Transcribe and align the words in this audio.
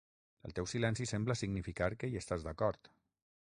El 0.47 0.53
teu 0.59 0.69
silenci 0.71 1.07
sembla 1.11 1.37
significar 1.43 1.91
que 2.03 2.11
hi 2.13 2.19
estàs 2.23 2.47
d'acord. 2.49 2.95